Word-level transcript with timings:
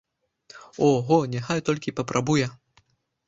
Ого, 0.87 1.17
няхай 1.35 1.59
толькі 1.69 1.95
папрабуе! 1.99 2.47